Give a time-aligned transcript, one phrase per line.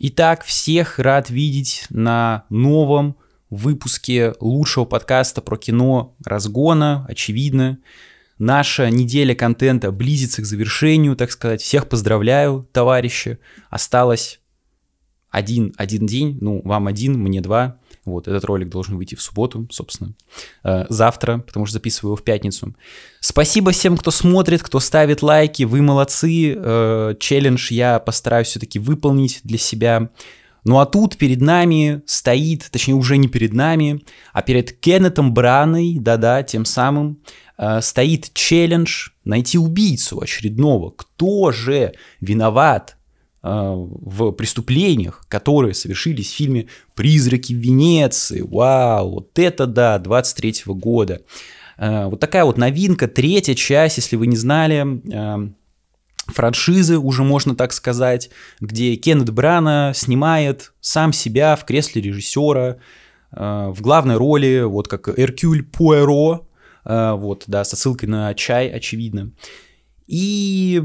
[0.00, 3.16] Итак, всех рад видеть на новом
[3.50, 7.80] выпуске лучшего подкаста про кино «Разгона», очевидно.
[8.38, 11.62] Наша неделя контента близится к завершению, так сказать.
[11.62, 13.40] Всех поздравляю, товарищи.
[13.70, 14.38] Осталось
[15.30, 17.77] один, один день, ну, вам один, мне два.
[18.08, 20.14] Вот, этот ролик должен выйти в субботу, собственно,
[20.64, 22.74] э, завтра, потому что записываю его в пятницу.
[23.20, 26.54] Спасибо всем, кто смотрит, кто ставит лайки, вы молодцы.
[26.56, 30.10] Э, челлендж я постараюсь все-таки выполнить для себя.
[30.64, 34.02] Ну а тут перед нами стоит, точнее уже не перед нами,
[34.32, 37.20] а перед Кеннетом Браной, да-да, тем самым,
[37.56, 40.90] э, стоит челлендж найти убийцу очередного.
[40.90, 42.97] Кто же виноват
[43.48, 48.40] в преступлениях, которые совершились в фильме «Призраки Венеции».
[48.40, 51.22] Вау, вот это да, 23 -го года.
[51.78, 55.48] Э, вот такая вот новинка, третья часть, если вы не знали, э,
[56.26, 58.30] франшизы, уже можно так сказать,
[58.60, 62.76] где Кеннет Брана снимает сам себя в кресле режиссера,
[63.30, 66.46] в главной роли, вот как Эркюль Пуэро,
[66.84, 69.32] вот, да, с отсылкой на чай, очевидно.
[70.06, 70.82] И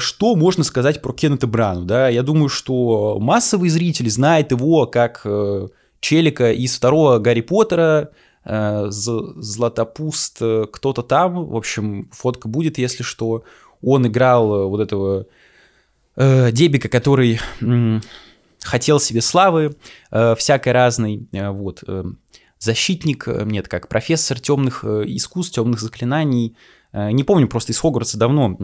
[0.00, 2.08] что можно сказать про Кеннета Брану, да?
[2.08, 5.68] Я думаю, что массовый зритель знает его как э,
[6.00, 8.10] челика из второго Гарри Поттера,
[8.44, 10.40] э, Златопуст,
[10.72, 13.44] кто-то там, в общем, фотка будет, если что.
[13.82, 15.26] Он играл вот этого
[16.16, 17.38] Дебика, который
[18.60, 19.76] хотел себе славы
[20.10, 21.84] всякой разной, вот,
[22.58, 26.56] защитник, нет, как профессор темных искусств, темных заклинаний, Э,
[27.12, 28.56] не помню, просто из Хогвартса давно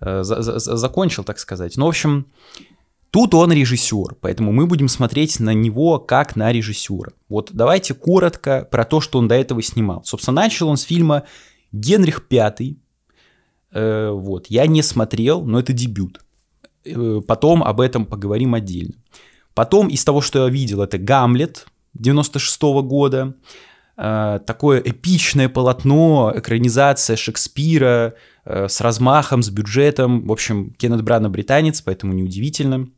[0.00, 1.76] э, закончил, так сказать.
[1.76, 2.26] Но, в общем,
[3.10, 7.12] тут он режиссер, поэтому мы будем смотреть на него как на режиссера.
[7.28, 10.02] Вот давайте коротко про то, что он до этого снимал.
[10.04, 11.24] Собственно, начал он с фильма
[11.72, 12.76] «Генрих V».
[13.72, 16.20] Э, вот, я не смотрел, но это дебют.
[17.28, 18.94] Потом об этом поговорим отдельно.
[19.54, 23.34] Потом из того, что я видел, это «Гамлет» 96 -го года.
[24.04, 28.14] Э, такое эпичное полотно, экранизация Шекспира
[28.44, 30.26] э, с размахом, с бюджетом.
[30.26, 32.88] В общем, Кеннет Брана британец, поэтому неудивительно.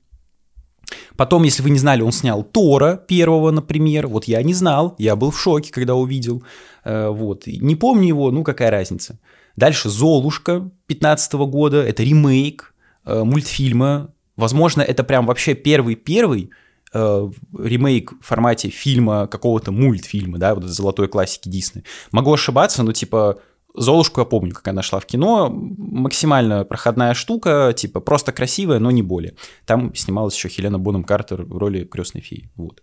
[1.16, 4.06] Потом, если вы не знали, он снял Тора первого, например.
[4.06, 6.42] Вот я не знал, я был в шоке, когда увидел.
[6.84, 7.46] Э, вот.
[7.48, 9.18] Не помню его, ну какая разница.
[9.56, 14.10] Дальше «Золушка» 15 года, это ремейк мультфильма.
[14.36, 16.50] Возможно, это прям вообще первый-первый
[16.94, 21.84] э, ремейк в формате фильма, какого-то мультфильма, да, вот золотой классики Дисней.
[22.12, 23.38] Могу ошибаться, но типа
[23.76, 25.50] Золушку я помню, как она шла в кино.
[25.50, 29.34] Максимально проходная штука, типа просто красивая, но не более.
[29.66, 32.48] Там снималась еще Хелена Боном Картер в роли крестной феи.
[32.54, 32.82] Вот.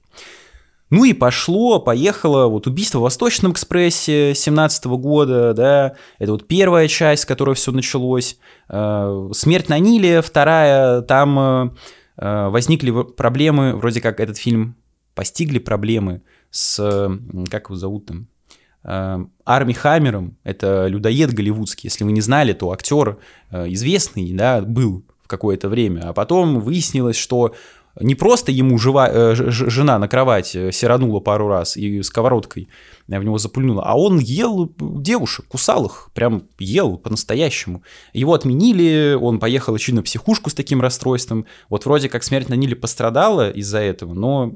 [0.90, 6.90] Ну и пошло, поехало, вот «Убийство в Восточном экспрессе» 17 года, да, это вот первая
[6.90, 8.38] часть, с которой все началось.
[8.68, 11.70] Э, «Смерть на Ниле», вторая, там э,
[12.18, 14.76] возникли проблемы, вроде как этот фильм
[15.16, 16.78] постигли проблемы с,
[17.50, 18.28] как его зовут там,
[18.84, 23.18] э, Арми Хаммером, это людоед голливудский, если вы не знали, то актер
[23.50, 27.56] э, известный, да, был в какое-то время, а потом выяснилось, что
[28.00, 32.70] не просто ему жива, э, жена на кровать э, сиранула пару раз и сковородкой
[33.20, 37.84] в него запульнула, а он ел девушек, кусал их, прям ел по-настоящему.
[38.14, 41.46] Его отменили, он поехал очевидно в психушку с таким расстройством.
[41.70, 44.56] Вот вроде как смерть на Ниле пострадала из-за этого, но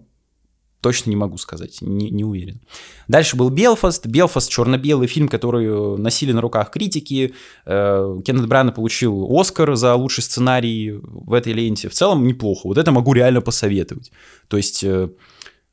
[0.86, 2.62] Точно не могу сказать, не, не уверен.
[3.08, 4.06] Дальше был Белфаст.
[4.06, 7.34] Белфаст черно-белый фильм, который э, носили на руках критики.
[7.66, 11.90] Э, Кеннет Брана получил Оскар за лучший сценарий в этой ленте.
[11.90, 12.68] В целом неплохо.
[12.68, 14.12] Вот это могу реально посоветовать.
[14.48, 15.10] То есть э,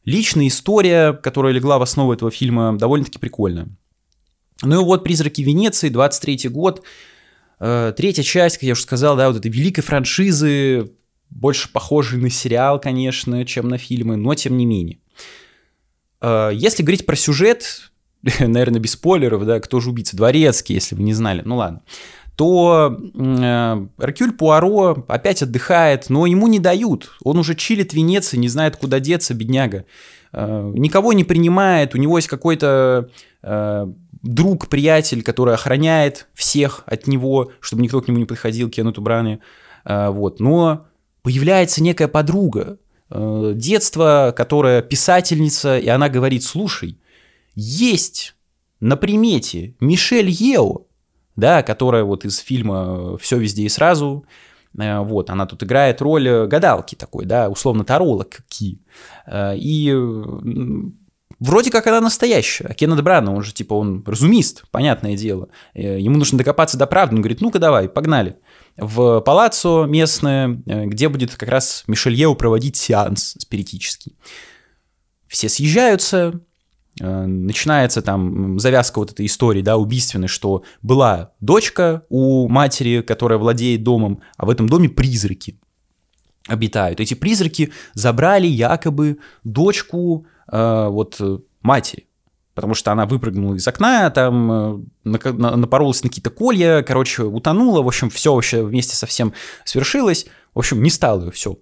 [0.06, 3.68] личная история, которая легла в основу этого фильма, довольно-таки прикольная.
[4.62, 6.84] Ну и вот «Призраки Венеции», 23 год.
[7.58, 10.90] Третья часть, как я уже сказал, да, вот этой великой франшизы,
[11.28, 15.01] больше похожий на сериал, конечно, чем на фильмы, но тем не менее.
[16.20, 17.92] Э, если говорить про сюжет,
[18.40, 21.82] наверное, без спойлеров, да, кто же убийца, Дворецкий, если вы не знали, ну ладно,
[22.36, 27.12] то э, Эркюль Пуаро опять отдыхает, но ему не дают.
[27.22, 29.84] Он уже чилит в Венеции, не знает, куда деться, бедняга.
[30.32, 33.10] Э, никого не принимает, у него есть какой-то
[33.42, 33.86] э,
[34.22, 39.40] друг, приятель, который охраняет всех от него, чтобы никто к нему не подходил, Кеннету Бране.
[39.84, 40.40] Э, вот.
[40.40, 40.86] Но
[41.22, 42.78] появляется некая подруга,
[43.12, 46.98] э, детство, которая писательница, и она говорит, слушай,
[47.54, 48.34] есть
[48.80, 50.86] на примете Мишель Ео,
[51.36, 54.24] да, которая вот из фильма «Все везде и сразу»,
[54.78, 58.40] э, вот, она тут играет роль гадалки такой, да, условно таролог,
[59.30, 59.94] И
[61.42, 62.68] вроде как она настоящая.
[62.68, 65.48] А Кеннет Брана, он же типа, он разумист, понятное дело.
[65.74, 67.16] Э, ему нужно докопаться до правды.
[67.16, 68.36] Он говорит, ну-ка давай, погнали.
[68.76, 74.16] В палаццо местное, э, где будет как раз Мишельеу проводить сеанс спиритический.
[75.26, 76.40] Все съезжаются,
[77.00, 83.38] э, начинается там завязка вот этой истории, да, убийственной, что была дочка у матери, которая
[83.38, 85.58] владеет домом, а в этом доме призраки
[86.46, 87.00] обитают.
[87.00, 91.20] Эти призраки забрали якобы дочку э, вот
[91.62, 92.06] матери,
[92.54, 97.86] потому что она выпрыгнула из окна, там э, напоролась на какие-то колья, короче, утонула, в
[97.86, 99.32] общем, все вообще вместе со всем
[99.64, 101.58] свершилось, в общем, не стало ее все.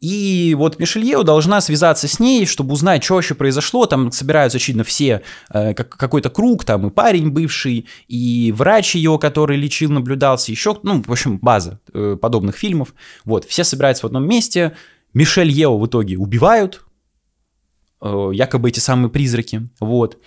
[0.00, 3.84] И вот Мишельеу должна связаться с ней, чтобы узнать, что вообще произошло.
[3.86, 5.22] Там собираются, очевидно, все,
[5.52, 10.78] э, как, какой-то круг, там и парень бывший, и врач ее, который лечил, наблюдался, еще,
[10.84, 12.94] ну, в общем, база э, подобных фильмов.
[13.24, 14.76] Вот, все собираются в одном месте.
[15.14, 16.87] Мишель Ео в итоге убивают, э,
[18.00, 20.18] якобы эти самые призраки, вот.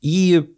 [0.00, 0.54] И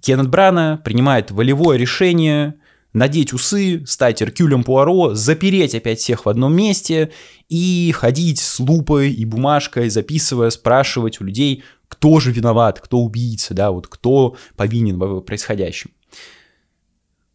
[0.00, 2.54] Кеннет Брана принимает волевое решение
[2.92, 7.12] надеть усы, стать Эркюлем Пуаро, запереть опять всех в одном месте
[7.48, 13.54] и ходить с лупой и бумажкой, записывая, спрашивать у людей, кто же виноват, кто убийца,
[13.54, 15.90] да, вот кто повинен в происходящем.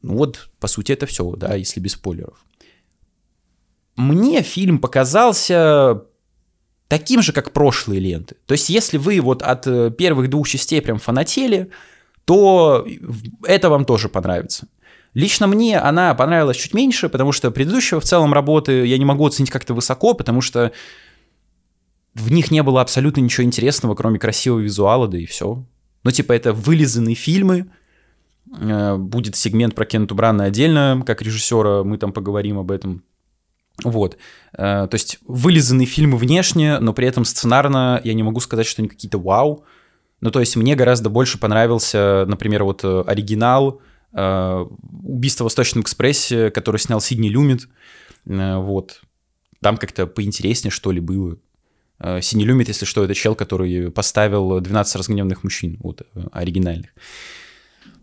[0.01, 2.45] Ну вот, по сути, это все, да, если без спойлеров.
[3.95, 6.03] Мне фильм показался
[6.87, 8.35] таким же, как прошлые ленты.
[8.45, 11.69] То есть, если вы вот от э, первых двух частей прям фанатели,
[12.25, 12.87] то
[13.45, 14.67] это вам тоже понравится.
[15.13, 19.25] Лично мне она понравилась чуть меньше, потому что предыдущего в целом работы я не могу
[19.25, 20.71] оценить как-то высоко, потому что
[22.15, 25.63] в них не было абсолютно ничего интересного, кроме красивого визуала, да и все.
[26.03, 27.67] Ну, типа, это вылизанные фильмы,
[28.59, 33.03] э, будет сегмент про Кенту Брана отдельно, как режиссера, мы там поговорим об этом.
[33.83, 34.17] Вот.
[34.53, 38.81] Э, то есть вылизанные фильмы внешне, но при этом сценарно я не могу сказать, что
[38.81, 39.65] они какие-то вау.
[40.21, 43.81] Ну, то есть мне гораздо больше понравился, например, вот э, оригинал
[44.13, 44.65] Э,
[45.03, 47.67] «Убийство в Восточном экспрессе», который снял Сидни Люмит.
[48.25, 49.01] Вот.
[49.61, 51.37] Там как-то поинтереснее, что ли, было.
[52.21, 56.91] Сидни Люмит, если что, это чел, который поставил 12 разгневанных мужчин, вот, оригинальных.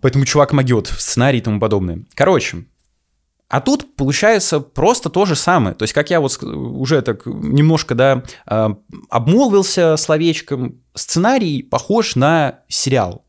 [0.00, 2.04] Поэтому чувак могет в сценарии и тому подобное.
[2.14, 2.64] Короче,
[3.50, 5.74] а тут получается просто то же самое.
[5.74, 8.22] То есть, как я вот уже так немножко, да,
[9.08, 13.26] обмолвился словечком, сценарий похож на сериал.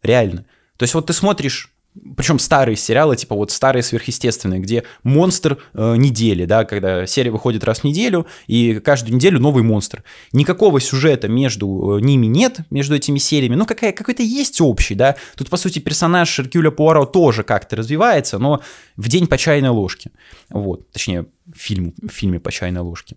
[0.00, 0.46] Реально.
[0.76, 1.73] То есть, вот ты смотришь
[2.16, 7.64] причем старые сериалы, типа вот старые сверхъестественные, где монстр э, недели, да, когда серия выходит
[7.64, 10.02] раз в неделю, и каждую неделю новый монстр.
[10.32, 15.16] Никакого сюжета между э, ними нет, между этими сериями, ну какая, какой-то есть общий, да.
[15.36, 18.60] Тут, по сути, персонаж Шеркюля Пуаро тоже как-то развивается, но
[18.96, 20.10] в день по чайной ложке.
[20.50, 23.16] Вот, точнее, фильм, в фильме по чайной ложке.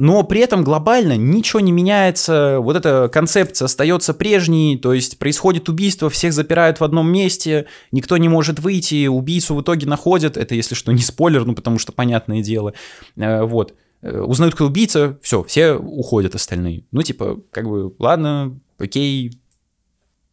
[0.00, 5.68] Но при этом глобально ничего не меняется, вот эта концепция остается прежней, то есть происходит
[5.68, 10.54] убийство, всех запирают в одном месте, никто не может выйти, убийцу в итоге находят, это
[10.54, 12.74] если что не спойлер, ну потому что понятное дело,
[13.16, 13.74] э, вот.
[14.00, 16.84] Э, узнают, кто убийца, все, все уходят остальные.
[16.92, 19.32] Ну типа, как бы, ладно, окей,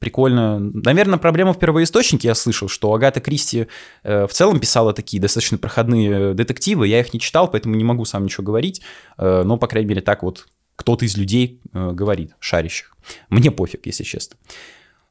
[0.06, 0.60] прикольно.
[0.60, 3.66] Наверное, проблема в первоисточнике, я слышал, что Агата Кристи
[4.04, 8.06] э, в целом писала такие достаточно проходные детективы, я их не читал, поэтому не могу
[8.06, 8.84] сам ничего говорить,
[9.18, 12.96] э, но, по крайней мере, так вот кто-то из людей э, говорит, шарящих.
[13.30, 14.38] Мне пофиг, если честно.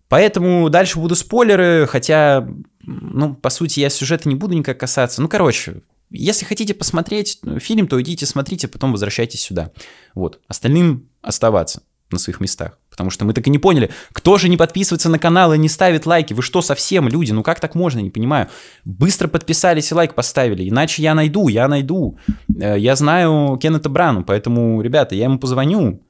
[0.08, 2.48] Поэтому дальше будут спойлеры, хотя,
[2.82, 5.20] ну, по сути, я сюжета не буду никак касаться.
[5.20, 9.72] Ну, короче, если хотите посмотреть фильм, то идите, смотрите, потом возвращайтесь сюда.
[10.14, 12.78] Вот, остальным оставаться на своих местах.
[12.94, 15.68] Потому что мы так и не поняли, кто же не подписывается на канал и не
[15.68, 16.32] ставит лайки?
[16.32, 17.32] Вы что, совсем, люди?
[17.32, 18.48] Ну как так можно, не понимаю.
[18.84, 22.18] Быстро подписались и лайк поставили, иначе я найду, я найду.
[22.56, 26.02] Э, я знаю Кеннета Брану, поэтому, ребята, я ему позвоню,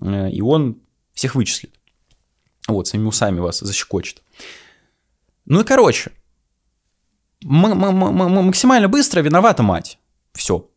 [0.00, 0.78] э, и он
[1.12, 1.74] всех вычислит.
[2.68, 4.22] Вот, своими усами вас защекочет.
[5.44, 6.12] Ну и короче,
[7.42, 9.98] максимально быстро виновата мать.
[10.34, 10.68] Все.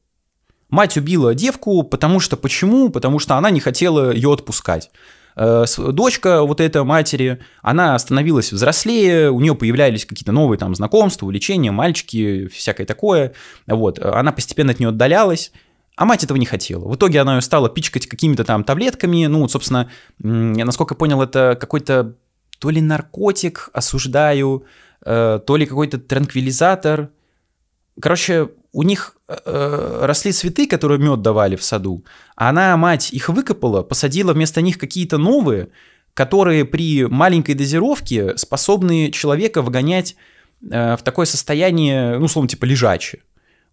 [0.70, 2.90] Мать убила девку, потому что почему?
[2.90, 4.90] Потому что она не хотела ее отпускать.
[5.36, 11.26] Э, дочка вот этой матери, она становилась взрослее, у нее появлялись какие-то новые там знакомства,
[11.26, 13.34] увлечения, мальчики, всякое такое.
[13.68, 15.52] Вот, она постепенно от нее отдалялась.
[15.98, 16.88] А мать этого не хотела.
[16.88, 19.26] В итоге она ее стала пичкать какими-то там таблетками.
[19.26, 22.16] Ну, вот, собственно, я насколько понял, это какой-то
[22.60, 24.66] то ли наркотик, осуждаю,
[25.04, 27.10] э, то ли какой-то транквилизатор.
[28.00, 33.30] Короче, у них э, росли цветы, которые мед давали в саду, а она, мать, их
[33.30, 35.70] выкопала, посадила вместо них какие-то новые,
[36.14, 40.16] которые при маленькой дозировке способны человека вгонять
[40.70, 43.22] э, в такое состояние, ну, словно типа лежачее.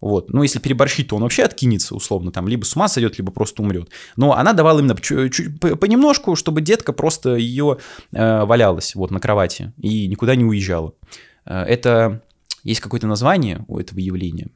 [0.01, 0.31] Вот.
[0.31, 3.61] Ну, если переборщить, то он вообще откинется, условно, там, либо с ума сойдет, либо просто
[3.61, 3.89] умрет.
[4.15, 7.79] Но она давала именно чуть, понемножку, чтобы детка просто ее
[8.13, 10.93] э, валялась вот на кровати и никуда не уезжала.
[11.45, 12.21] Э, это
[12.69, 14.49] есть какое-то название у этого явления.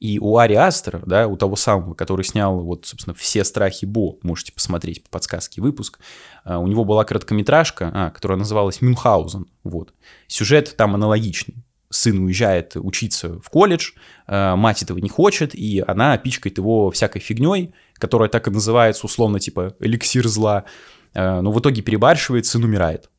[0.00, 4.16] И у Ари Астера, да, у того самого, который снял, вот, собственно, «Все страхи Бо»,
[4.22, 5.98] можете посмотреть по подсказке выпуск,
[6.44, 9.92] э, у него была короткометражка, а, которая называлась «Мюнхгаузен», вот.
[10.26, 11.56] Сюжет там аналогичный.
[11.90, 13.92] Сын уезжает учиться в колледж,
[14.26, 19.04] э, мать этого не хочет, и она пичкает его всякой фигней, которая так и называется,
[19.04, 20.64] условно, типа «эликсир зла»,
[21.12, 23.10] э, но в итоге перебарщивает, сын умирает.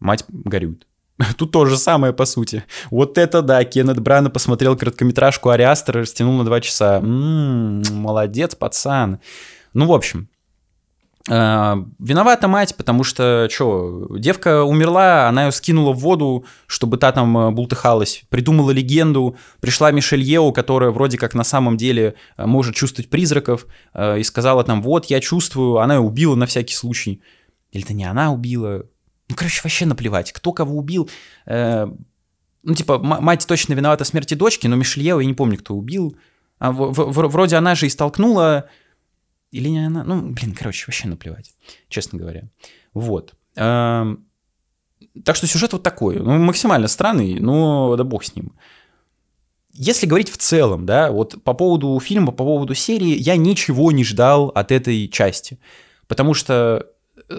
[0.00, 0.86] Мать горюет.
[1.36, 2.64] Тут то же самое, по сути.
[2.90, 6.96] Вот это да, Кеннет Брана посмотрел короткометражку Ариастера, растянул на два часа.
[6.98, 9.20] М-м, молодец, пацан.
[9.74, 10.28] Ну, в общем,
[11.28, 17.12] э, виновата мать, потому что, что, девка умерла, она ее скинула в воду, чтобы та
[17.12, 22.44] там э, бултыхалась, придумала легенду, пришла Мишель Ео, которая вроде как на самом деле э,
[22.44, 23.66] может чувствовать призраков,
[23.96, 27.22] и сказала там, вот, я чувствую, она ее убила на всякий случай.
[27.70, 28.84] Или это не она убила,
[29.28, 31.08] ну, короче, вообще наплевать, кто кого убил.
[31.46, 31.86] Э,
[32.62, 36.16] ну, типа, мать точно виновата в смерти дочки, но Мишельева я не помню, кто убил.
[36.58, 38.68] А в, в, вроде она же и столкнула...
[39.50, 40.02] Или не она?
[40.02, 41.52] Ну, блин, короче, вообще наплевать,
[41.88, 42.48] честно говоря.
[42.92, 43.34] Вот.
[43.56, 44.16] Э,
[45.24, 46.18] так что сюжет вот такой.
[46.18, 48.56] Ну, максимально странный, но да бог с ним.
[49.72, 54.04] Если говорить в целом, да, вот по поводу фильма, по поводу серии, я ничего не
[54.04, 55.58] ждал от этой части.
[56.06, 56.86] Потому что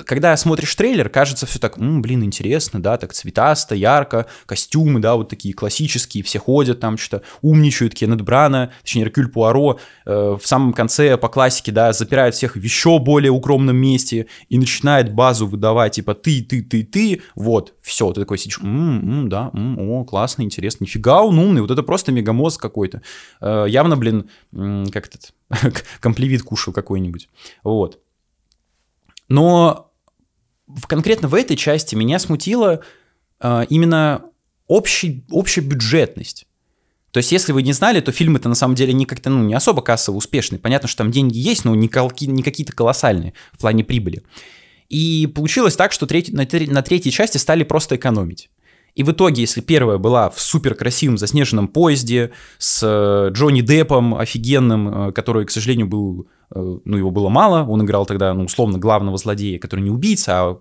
[0.06, 5.16] когда смотришь трейлер, кажется все так, М, блин, интересно, да, так цветасто, ярко, костюмы, да,
[5.16, 10.46] вот такие классические, все ходят там что-то, умничают, Кеннет Брана, точнее, Эркюль Пуаро э, в
[10.46, 15.48] самом конце по классике, да, запирает всех в еще более укромном месте и начинает базу
[15.48, 20.04] выдавать, типа, ты, ты, ты, ты, вот, все, ты такой сидишь, м-м, да, м, о,
[20.06, 23.02] классно, интересно, нифига он умный, вот это просто мегамозг какой-то,
[23.42, 25.34] э, явно, блин, как этот,
[26.00, 27.30] комплевит кушал какой-нибудь,
[27.64, 28.00] вот.
[29.28, 29.92] Но
[30.68, 32.82] в, конкретно в этой части меня смутила
[33.40, 34.26] э, именно
[34.68, 36.48] общий, общая бюджетность.
[37.12, 39.44] То есть, если вы не знали, то фильм это на самом деле не как-то, ну,
[39.44, 40.60] не особо кассово успешный.
[40.60, 41.90] Понятно, что там деньги есть, но не,
[42.28, 44.24] не какие-то колоссальные в плане прибыли.
[44.90, 48.50] И получилось так, что треть, на, на третьей части стали просто экономить.
[48.96, 54.16] И в итоге, если первая была в супер красивом заснеженном поезде с э, Джонни Деппом
[54.16, 58.46] офигенным, э, который, к сожалению, был, э, ну, его было мало, он играл тогда, ну,
[58.46, 60.60] условно, главного злодея, который не убийца, а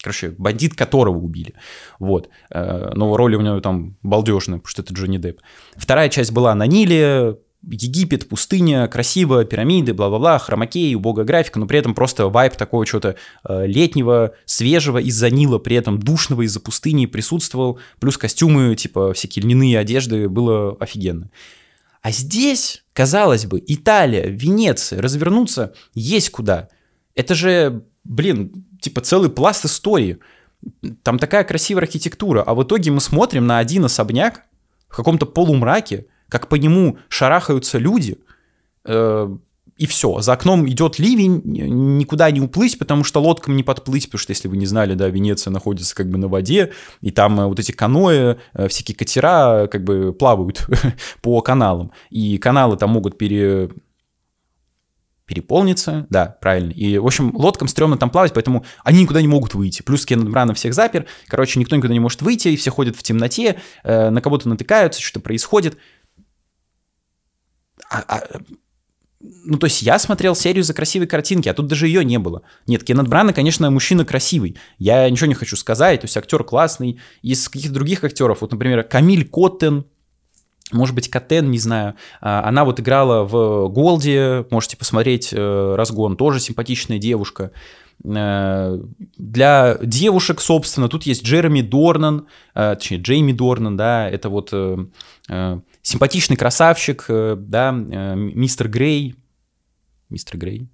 [0.00, 1.54] короче, бандит, которого убили.
[1.98, 2.28] Вот.
[2.52, 5.40] Но роль у него там балдежная, потому что это Джонни Депп.
[5.74, 11.78] Вторая часть была на Ниле, Египет, пустыня, красиво, пирамиды, бла-бла-бла, хромакей, убогая графика, но при
[11.78, 13.16] этом просто вайп такого чего-то
[13.48, 19.44] э, летнего, свежего из-за Нила, при этом душного из-за пустыни присутствовал, плюс костюмы, типа всякие
[19.44, 21.30] льняные одежды, было офигенно.
[22.02, 26.68] А здесь, казалось бы, Италия, Венеция, развернуться есть куда.
[27.16, 30.18] Это же, блин, типа целый пласт истории.
[31.02, 34.44] Там такая красивая архитектура, а в итоге мы смотрим на один особняк
[34.88, 38.18] в каком-то полумраке, как по нему шарахаются люди,
[38.84, 39.36] э,
[39.76, 40.20] и все.
[40.20, 44.48] За окном идет ливень, никуда не уплыть, потому что лодкам не подплыть, потому что, если
[44.48, 47.72] вы не знали, да, Венеция находится как бы на воде, и там э, вот эти
[47.72, 50.66] каноэ, э, всякие катера как бы плавают
[51.20, 51.92] по каналам.
[52.10, 53.70] И каналы там могут пере
[55.26, 56.70] переполнится, да, правильно.
[56.70, 59.82] И, в общем, лодкам стрёмно там плавать, поэтому они никуда не могут выйти.
[59.82, 63.02] Плюс Кеннет Брана всех запер, короче, никто никуда не может выйти, и все ходят в
[63.02, 65.76] темноте, э, на кого-то натыкаются, что-то происходит
[68.00, 68.40] а, а,
[69.20, 72.42] ну, то есть я смотрел серию за красивые картинки, а тут даже ее не было.
[72.66, 74.56] Нет, Кеннет Брана, конечно, мужчина красивый.
[74.78, 77.00] Я ничего не хочу сказать, то есть актер классный.
[77.22, 79.86] Из каких-то других актеров, вот, например, Камиль Коттен,
[80.72, 81.94] может быть, Катен, не знаю.
[82.20, 87.52] А, она вот играла в Голде, можете посмотреть э, разгон, тоже симпатичная девушка.
[88.04, 88.76] Э,
[89.16, 94.52] для девушек, собственно, тут есть Джереми Дорнан, э, точнее, Джейми Дорнан, да, это вот
[95.86, 99.14] симпатичный красавчик, э, да, э, мистер Грей.
[100.08, 100.68] Мистер Грей.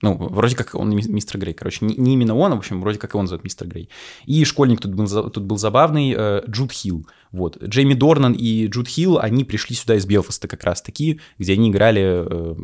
[0.00, 2.98] Ну, вроде как он мистер Грей, короче, не, не именно он, а, в общем, вроде
[2.98, 3.88] как и он зовут мистер Грей.
[4.26, 7.08] И школьник тут был, тут был забавный, э, Джуд Хилл.
[7.32, 7.60] Вот.
[7.60, 11.70] Джейми Дорнан и Джуд Хилл, они пришли сюда из Белфаста как раз таки, где они
[11.70, 12.54] играли э,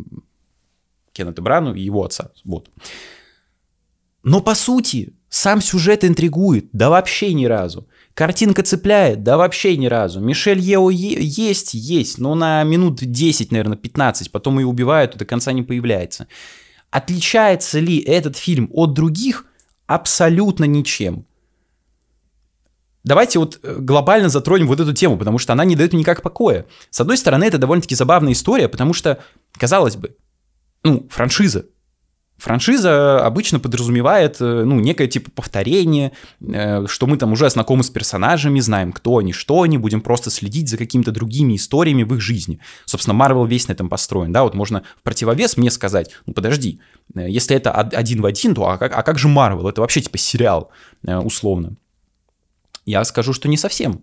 [1.12, 2.30] Кеннета Брану и его отца.
[2.44, 2.70] Вот.
[4.22, 7.88] Но по сути, сам сюжет интригует, да вообще ни разу.
[8.14, 9.22] Картинка цепляет?
[9.22, 10.20] Да вообще ни разу.
[10.20, 15.24] Мишель Ео есть, есть, но на минут 10, наверное, 15, потом ее убивают и до
[15.24, 16.26] конца не появляется.
[16.90, 19.46] Отличается ли этот фильм от других?
[19.86, 21.26] Абсолютно ничем.
[23.04, 26.66] давайте вот э, глобально затронем вот эту тему, потому что она не дает никак покоя.
[26.90, 29.18] С одной стороны, это довольно-таки забавная история, потому что,
[29.58, 30.16] казалось бы,
[30.84, 31.66] ну, франшиза,
[32.42, 37.90] Франшиза обычно подразумевает, э, ну, некое типа повторение, э, что мы там уже знакомы с
[37.90, 42.20] персонажами, знаем, кто они, что они, будем просто следить за какими-то другими историями в их
[42.20, 42.58] жизни.
[42.84, 46.80] Собственно, Марвел весь на этом построен, да, вот можно в противовес мне сказать, ну, подожди,
[47.14, 49.68] э, если это один в один, то а как, а как же Марвел?
[49.68, 50.72] Это вообще типа сериал,
[51.06, 51.76] условно.
[52.84, 54.02] Я скажу, что не совсем.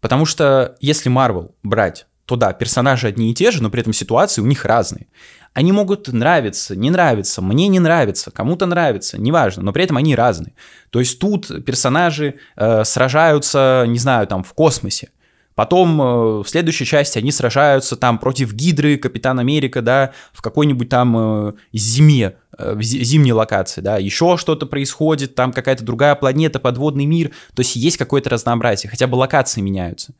[0.00, 3.92] Потому что если Марвел брать, то да, персонажи одни и те же, но при этом
[3.92, 5.06] ситуации у них разные.
[5.54, 10.14] Они могут нравиться, не нравиться, мне не нравится, кому-то нравится, неважно, но при этом они
[10.14, 10.52] разные.
[10.90, 15.10] То есть тут персонажи э, сражаются, не знаю, там в космосе.
[15.54, 16.04] Потом э,
[16.42, 21.52] в следующей части они сражаются там против Гидры, Капитан Америка, да, в какой-нибудь там э,
[21.72, 27.30] зиме, э, в зимней локации, да, еще что-то происходит, там какая-то другая планета, подводный мир,
[27.54, 30.12] то есть есть какое-то разнообразие, хотя бы локации меняются.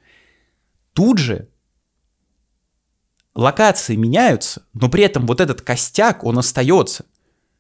[0.94, 1.48] Тут же
[3.36, 7.04] локации меняются, но при этом вот этот костяк, он остается.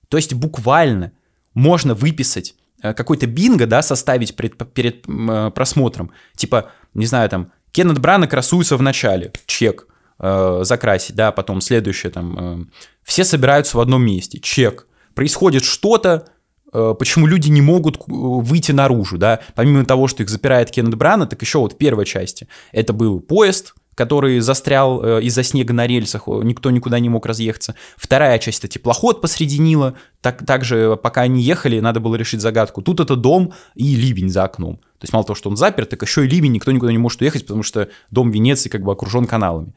[0.08, 1.12] То есть буквально
[1.54, 6.10] можно выписать э, какой-то бинго, да, составить перед, перед э, просмотром.
[6.34, 9.86] Типа, не знаю, там, Кеннет Брана красуется в начале, чек,
[10.18, 12.64] э, закрасить, да, потом следующее, там, э,
[13.02, 14.86] все собираются в одном месте, чек.
[15.14, 16.28] Происходит что-то,
[16.72, 21.26] э, почему люди не могут выйти наружу, да, помимо того, что их запирает Кеннет Брана,
[21.26, 25.86] так еще вот в первой части это был поезд, который застрял э, из-за снега на
[25.86, 27.74] рельсах, никто никуда не мог разъехаться.
[27.96, 32.82] Вторая часть— это теплоход посреди Нила, так, также пока они ехали, надо было решить загадку.
[32.82, 34.76] Тут это дом и ливень за окном.
[34.76, 37.22] То есть мало того, что он заперт, так еще и ливень, никто никуда не может
[37.22, 39.72] уехать, потому что дом Венеции как бы окружен каналами.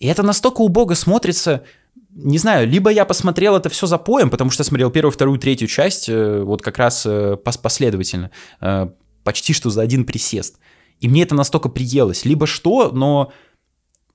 [0.00, 1.62] И это настолько убого смотрится,
[2.10, 5.38] не знаю, либо я посмотрел это все за поем, потому что я смотрел первую, вторую,
[5.38, 8.30] третью часть, э, вот как раз э, последовательно,
[9.24, 10.58] почти что за один присест.
[11.00, 12.24] И мне это настолько приелось.
[12.24, 13.32] Либо что, но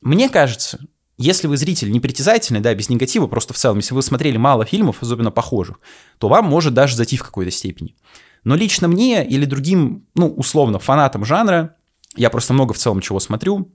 [0.01, 0.79] мне кажется,
[1.17, 5.01] если вы зритель непритязательный, да, без негатива, просто в целом, если вы смотрели мало фильмов,
[5.01, 5.79] особенно похожих,
[6.19, 7.95] то вам может даже зайти в какой-то степени.
[8.43, 11.75] Но лично мне или другим, ну, условно, фанатам жанра,
[12.15, 13.71] я просто много в целом чего смотрю,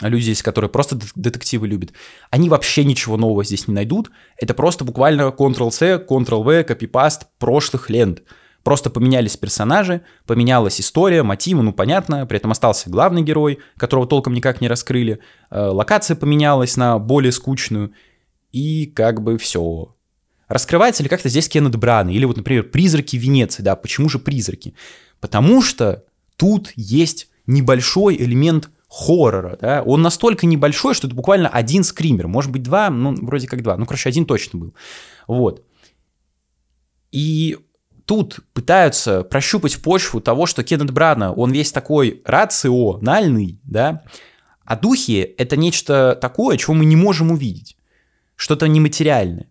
[0.00, 1.92] люди здесь, которые просто детективы любят,
[2.30, 4.10] они вообще ничего нового здесь не найдут.
[4.36, 8.22] Это просто буквально Ctrl-C, Ctrl-V, копипаст прошлых лент.
[8.62, 14.34] Просто поменялись персонажи, поменялась история, мотивы, ну понятно, при этом остался главный герой, которого толком
[14.34, 15.20] никак не раскрыли,
[15.50, 17.92] э, локация поменялась на более скучную,
[18.52, 19.94] и как бы все.
[20.48, 24.74] Раскрывается ли как-то здесь Кеннет Бран, или вот, например, «Призраки Венеции», да, почему же «Призраки»?
[25.20, 26.04] Потому что
[26.36, 32.50] тут есть небольшой элемент хоррора, да, он настолько небольшой, что это буквально один скример, может
[32.50, 34.74] быть два, ну, вроде как два, ну, короче, один точно был,
[35.28, 35.64] вот.
[37.12, 37.56] И
[38.10, 44.02] тут пытаются прощупать почву того, что Кеннет Брана, он весь такой рациональный, да,
[44.64, 47.76] а духи— это нечто такое, чего мы не можем увидеть,
[48.34, 49.46] что-то нематериальное.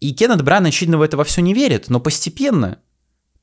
[0.00, 2.78] И Кеннет Бран, очевидно, в это во все не верит, но постепенно,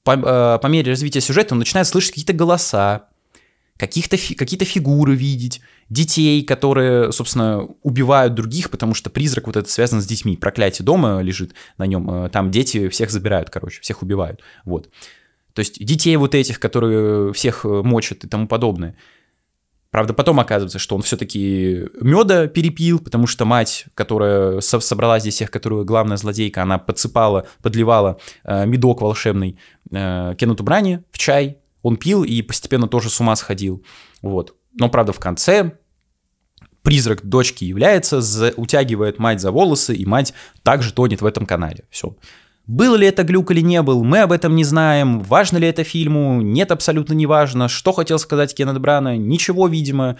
[0.04, 3.06] по, э, по мере развития сюжета, он начинает слышать какие-то голоса,
[3.78, 9.70] каких-то фи- какие-то фигуры видеть, детей, которые, собственно, убивают других, потому что призрак вот это
[9.70, 10.38] связан с детьми.
[10.38, 14.42] Проклятие дома лежит на нем, э, там дети всех забирают, короче, всех убивают.
[14.64, 14.90] Вот.
[15.54, 18.96] То есть детей вот этих, которые всех э, мочат и тому подобное.
[19.92, 25.52] Правда, потом оказывается, что он все-таки меда перепил, потому что мать, которая собрала здесь всех,
[25.52, 29.58] которую главная злодейка, она подсыпала, подливала э, медок волшебный
[29.92, 33.86] э, Кеннету Брани в чай, он пил и постепенно тоже с ума сходил.
[34.24, 34.56] Вот.
[34.74, 35.78] Но, правда, в конце
[36.82, 41.84] призрак дочки является, за, утягивает мать за волосы, и мать также тонет в этом канале.
[41.92, 42.18] Все.
[42.66, 45.20] Был ли это глюк или не был, мы об этом не знаем.
[45.20, 46.42] Важно ли это фильму?
[46.42, 47.68] Нет, абсолютно не важно.
[47.68, 49.16] Что хотел сказать Кеннет Брана?
[49.16, 50.18] Ничего, видимо.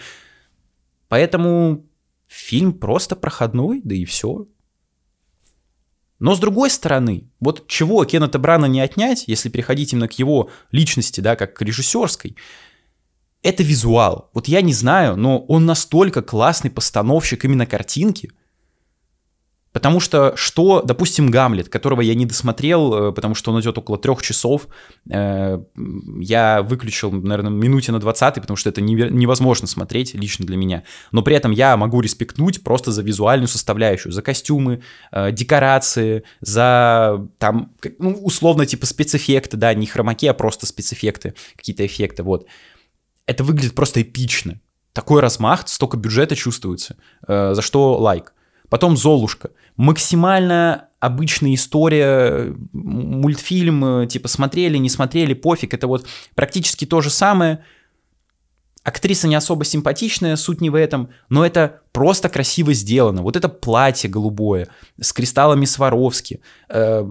[1.08, 1.84] Поэтому
[2.28, 4.46] фильм просто проходной, да и все.
[6.18, 10.50] Но с другой стороны, вот чего Кеннета Брана не отнять, если переходить именно к его
[10.72, 12.36] личности, да, как к режиссерской,
[13.42, 14.30] это визуал.
[14.32, 18.30] Вот я не знаю, но он настолько классный постановщик именно картинки–
[19.76, 23.98] Потому что что, допустим, Гамлет, которого я не досмотрел, э, потому что он идет около
[23.98, 24.68] трех часов,
[25.10, 25.58] э,
[26.18, 30.84] я выключил, наверное, минуте на 20, потому что это невозможно смотреть лично для меня.
[31.12, 34.80] Но при этом я могу респектнуть просто за визуальную составляющую, за костюмы,
[35.12, 41.84] э, декорации, за там, ну, условно, типа спецэффекты, да, не хромаки, а просто спецэффекты, какие-то
[41.84, 42.46] эффекты, вот.
[43.26, 44.58] Это выглядит просто эпично.
[44.94, 46.96] Такой размах, столько бюджета чувствуется,
[47.28, 48.32] за что лайк.
[48.68, 49.50] Потом «Золушка».
[49.76, 55.74] Максимально обычная история, мультфильм, типа смотрели, не смотрели, пофиг.
[55.74, 57.64] Это вот практически то же самое–
[58.86, 63.22] Актриса не особо симпатичная, суть не в этом, но это просто красиво сделано.
[63.22, 64.68] Вот это платье голубое
[65.00, 67.04] с кристаллами Сваровски, э,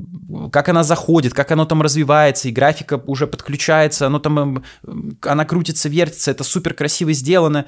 [0.54, 4.91] как она заходит, как оно там развивается, и графика уже подключается, оно там, э,
[5.23, 7.65] она крутится, вертится, это супер красиво сделано.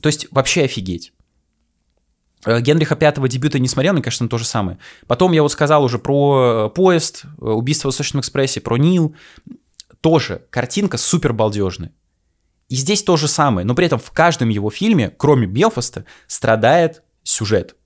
[0.00, 1.12] То есть вообще офигеть.
[2.44, 4.78] Э, Генриха Пятого дебюта не смотрел, мне кажется, то же самое.
[5.06, 9.14] Потом я вот сказал уже про э, поезд, э, убийство в Восточном экспрессе, про Нил.
[10.00, 11.92] Тоже картинка супер балдежная.
[12.68, 17.02] И здесь то же самое, но при этом в каждом его фильме, кроме Белфаста, страдает
[17.22, 17.76] сюжет.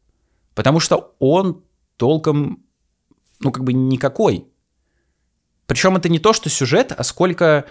[0.54, 1.62] Потому что он
[1.96, 2.62] толком,
[3.40, 4.46] ну, как бы никакой.
[5.66, 7.66] Причем это не то, что сюжет, а сколько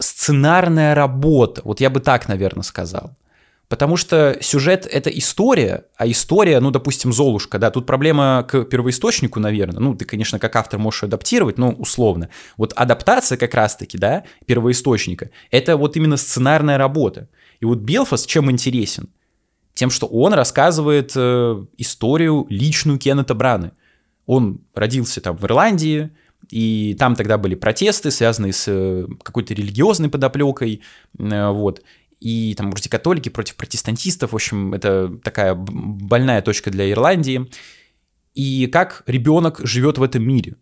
[0.00, 1.62] сценарная работа.
[1.64, 3.16] Вот я бы так, наверное, сказал.
[3.68, 9.40] Потому что сюжет— это история, а история, ну, допустим, «Золушка», да, тут проблема к первоисточнику,
[9.40, 9.80] наверное.
[9.80, 12.30] Ну, ты, конечно, как автор можешь адаптировать, но условно.
[12.56, 17.28] Вот адаптация как раз-таки, да, первоисточника— это вот именно сценарная работа.
[17.60, 19.10] И вот Белфаст чем интересен?
[19.74, 23.72] Тем, что он рассказывает э, историю личную Кеннета Браны.
[24.24, 26.10] Он родился там в Ирландии,
[26.50, 30.80] и там тогда были протесты, связанные с э, какой-то религиозной подоплекой,
[31.18, 31.82] э, вот
[32.20, 37.48] и там католики против протестантистов, в общем, это такая больная точка для Ирландии.
[38.34, 40.56] И как ребенок живет в этом мире.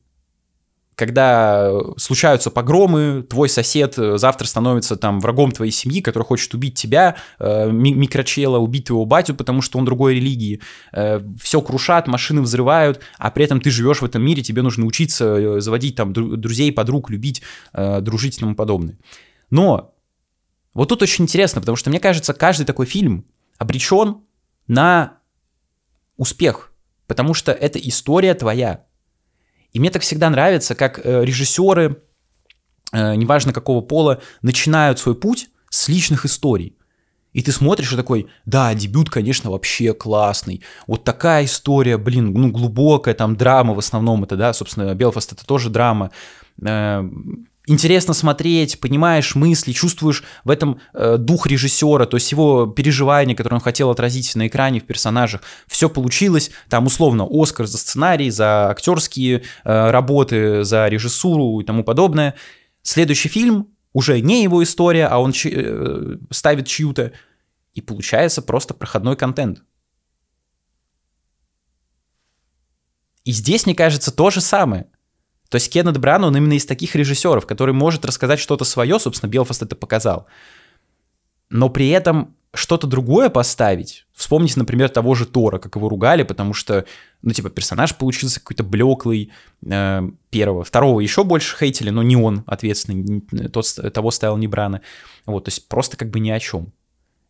[0.95, 7.17] Когда случаются погромы, твой сосед завтра становится там врагом твоей семьи, который хочет убить тебя,
[7.39, 10.63] э, микрочела, убить твоего батю, потому что он другой религии.
[10.93, 14.87] Э, все крушат, машины взрывают, а при этом ты живешь в этом мире, тебе нужно
[14.87, 17.43] учиться э, заводить там друзей, подруг, любить,
[17.75, 18.97] дружить и тому подобное.
[19.51, 19.96] Но
[20.77, 23.25] вот тут очень интересно, потому что мне кажется, каждый такой фильм
[23.57, 24.19] обречен
[24.69, 25.19] на
[26.19, 26.73] успех,
[27.07, 28.85] потому что это история твоя.
[29.73, 32.03] И мне так всегда нравится, как э, режиссеры,
[32.93, 36.77] э, неважно какого пола, начинают свой путь с личных историй.
[37.33, 40.63] И ты смотришь и такой, да, дебют, конечно, вообще классный.
[40.87, 45.47] Вот такая история, блин, ну, глубокая, там, драма в основном это, да, собственно, Белфаст это
[45.47, 46.11] тоже драма.
[47.69, 53.57] Интересно смотреть, понимаешь мысли, чувствуешь в этом э, дух режиссера, то есть его переживания, которые
[53.57, 55.43] он хотел отразить на экране в персонажах.
[55.67, 61.83] Все получилось, там условно Оскар за сценарий, за актерские э, работы, за режиссуру и тому
[61.83, 62.37] подобное.
[62.83, 67.11] Следующий фильм уже не его история, а он чи- э, ставит чью-то,
[67.75, 69.65] и получается просто проходной контент.
[73.25, 74.87] И здесь, мне кажется, то же самое.
[75.49, 79.31] То есть Кеннет Бран, он именно из таких режиссеров, который может рассказать что-то свое, собственно,
[79.31, 80.27] Белфаст это показал.
[81.51, 84.07] Но при этом что-то другое поставить.
[84.13, 86.87] Вспомните, например, того же Тора, как его ругали, потому что,
[87.23, 89.31] ну, типа, персонаж получился какой-то блеклый
[89.65, 90.65] э, первого.
[90.65, 94.81] Второго еще больше хейтили, но не он ответственный, тот, того ставил не Брана.
[95.27, 96.73] Вот, то есть просто как бы ни о чем.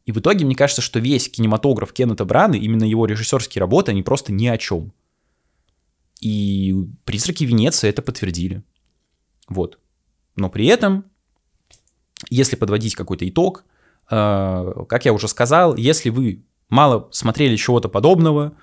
[0.04, 4.02] И в итоге мне кажется, что весь кинематограф Кеннета Брана, именно его режиссерские работы, они
[4.02, 4.92] просто ни о чем.
[6.20, 6.74] И
[7.04, 8.62] призраки Венеции это подтвердили.
[9.48, 9.78] Вот.
[10.34, 11.04] Но при этом,
[12.30, 13.64] если подводить какой-то итог,
[14.10, 18.54] э, как я уже сказал, если вы мало смотрели чего-то подобного,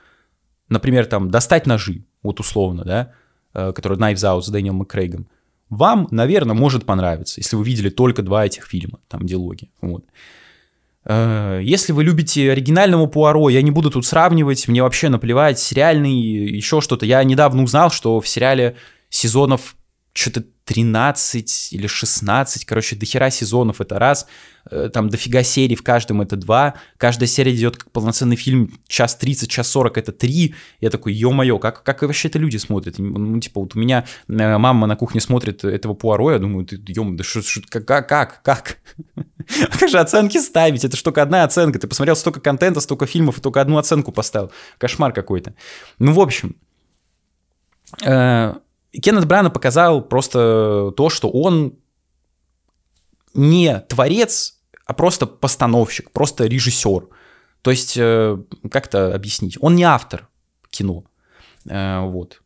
[0.69, 3.13] например, там, достать ножи, вот условно, да,
[3.53, 5.27] э, который Knives Out с Дэниелом Маккрейгом,
[5.69, 10.05] вам, наверное, может понравиться, если вы видели только два этих фильма, там, диалоги, вот.
[11.05, 16.13] Э, если вы любите оригинального Пуаро, я не буду тут сравнивать, мне вообще наплевать, сериальный,
[16.13, 17.05] еще что-то.
[17.05, 18.75] Я недавно узнал, что в сериале
[19.09, 19.75] сезонов
[20.13, 24.27] что-то 13 или 16, короче, дохера сезонов это раз,
[24.71, 29.15] э, там дофига серий в каждом это два, каждая серия идет как полноценный фильм, час
[29.15, 32.97] 30, час 40 это три, я такой, ё-моё, как, как вообще это люди смотрят?
[32.97, 36.79] Ну, типа, вот у меня э, мама на кухне смотрит этого Пуаро, я думаю, ты,
[36.87, 38.77] ё да что, как, как, как?
[39.69, 40.85] А как же оценки ставить?
[40.85, 44.13] Это же только одна оценка, ты посмотрел столько контента, столько фильмов и только одну оценку
[44.13, 45.53] поставил, кошмар какой-то.
[45.99, 46.55] Ну, в общем,
[48.05, 48.53] э,
[49.01, 51.77] Кеннет Брана показал просто то, что он
[53.33, 57.07] не творец, а просто постановщик, просто режиссер.
[57.61, 58.37] То есть, э,
[58.69, 59.57] как это объяснить?
[59.61, 60.27] Он не автор
[60.69, 61.05] кино.
[61.65, 62.41] Э, вот.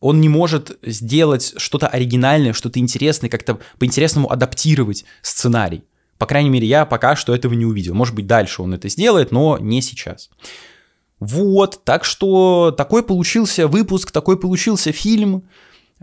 [0.00, 5.84] Он не может сделать что-то оригинальное, что-то интересное, как-то по-интересному адаптировать сценарий.
[6.18, 7.94] По крайней мере, я пока что этого не увидел.
[7.94, 10.30] Может быть, дальше он это сделает, но не сейчас.
[11.18, 15.44] Вот, так что такой получился выпуск, такой получился фильм.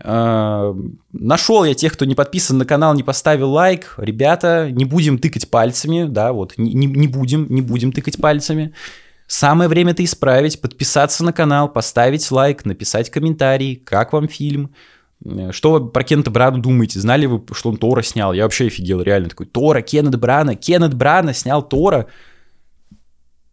[0.02, 0.74] Э,
[1.12, 3.94] нашел я тех, кто не подписан на канал, не поставил лайк.
[3.96, 8.74] Ребята, не будем тыкать пальцами, да, вот, не, не будем, не будем тыкать пальцами.
[9.26, 14.74] Самое время это исправить, подписаться на канал, поставить лайк, написать комментарий, как вам фильм,
[15.24, 16.98] э, что вы про Кеннета Брана думаете?
[16.98, 18.32] Знали вы, что он Тора снял?
[18.32, 19.28] Я вообще офигел, реально.
[19.28, 20.56] Такой, Тора, Кеннет Брана.
[20.56, 22.06] Кеннет Брана снял Тора.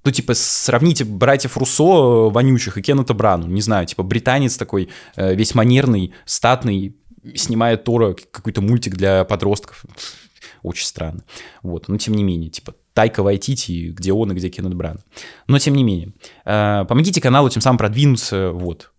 [0.04, 3.48] Ну, типа, сравните братьев Руссо э, вонючих и Кеннета Брану.
[3.48, 6.96] Не знаю, типа, британец такой, э, весь манерный, статный,
[7.36, 9.86] снимает Тора, какой-то мультик для подростков.
[10.64, 11.24] Очень странно.
[11.62, 15.00] Вот, но тем не менее, типа, Тайка Вайтити, где он и где Кеннет Бран.
[15.48, 16.14] Но тем не менее,
[16.46, 18.92] э, помогите каналу тем самым продвинуться, вот,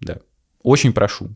[0.00, 0.18] да.
[0.62, 1.30] Очень прошу.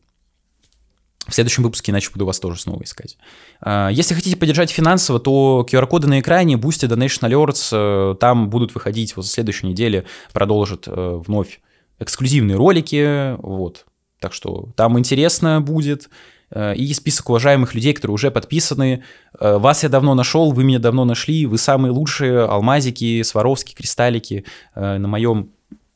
[1.29, 3.19] В следующем выпуске иначе буду вас тоже снова искать.
[3.65, 8.75] Э, если хотите поддержать финансово, то QR-коды на экране, Boosted, Donation Alerts, э, там будут
[8.75, 11.61] выходить вот за следующей неделе, продолжат вновь
[11.99, 13.85] эксклюзивные ролики, вот.
[14.21, 16.09] Так что там интересно будет.
[16.51, 19.05] Э, и список уважаемых людей, которые уже подписаны.
[19.39, 24.45] Э, вас я давно нашел, вы меня давно нашли, вы самые лучшие алмазики, сваровские кристаллики
[24.75, 25.51] э, на моем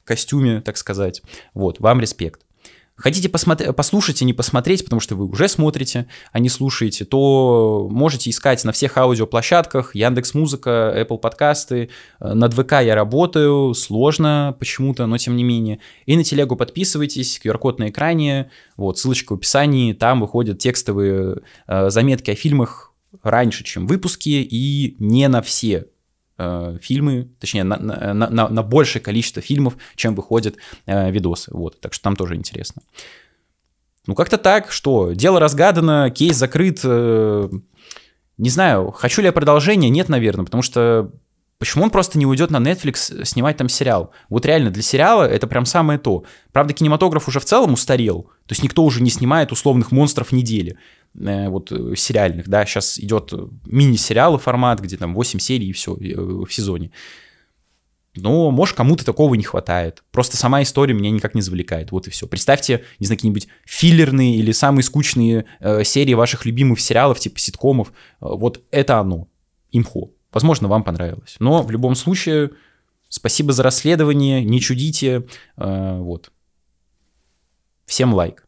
[0.04, 1.22] костюме, так сказать.
[1.54, 2.42] Вот, вам респект.
[2.96, 7.88] Хотите посмотри, послушать и не посмотреть, потому что вы уже смотрите, а не слушаете, то
[7.90, 11.88] можете искать на всех аудиоплощадках, Яндекс Музыка, Apple подкасты.
[12.20, 15.78] На ВК я работаю, сложно почему-то, но тем не менее.
[16.04, 21.90] И на телегу подписывайтесь, QR-код на экране, вот, ссылочка в описании, там выходят текстовые э,
[21.90, 25.86] заметки о фильмах раньше, чем выпуски, и не на все
[26.42, 31.50] э, фильмы, точнее, на, на, на, на большее количество фильмов, чем выходят э, видосы.
[31.54, 32.82] Вот, так что там тоже интересно.
[34.06, 36.80] Ну, как-то так, что дело разгадано, кейс закрыт.
[36.84, 37.48] Э,
[38.38, 39.90] не знаю, хочу ли я продолжение?
[39.90, 41.12] Нет, наверное, потому что
[41.62, 44.10] Почему он просто не уйдет на Netflix снимать там сериал?
[44.28, 46.24] Вот реально для сериала это прям самое то.
[46.50, 50.76] Правда, кинематограф уже в целом устарел, то есть никто уже не снимает условных монстров недели.
[51.18, 53.32] Э, вот э, сериальных, да, сейчас идет
[53.66, 56.90] мини-сериалы формат, где там 8 серий и все э, в сезоне.
[58.14, 60.02] Но, может, кому-то такого не хватает.
[60.10, 61.92] Просто сама история меня никак не завлекает.
[61.92, 62.26] Вот и все.
[62.26, 67.92] Представьте, не знаю, какие-нибудь филлерные или самые скучные э, серии ваших любимых сериалов, типа ситкомов.
[68.20, 69.28] Вот это оно.
[69.70, 70.10] Имхо.
[70.30, 71.36] Возможно, вам понравилось.
[71.40, 72.50] Но в любом случае,
[73.08, 75.26] спасибо за расследование, не чудите.
[75.56, 76.32] Э, вот.
[77.86, 78.46] Всем лайк.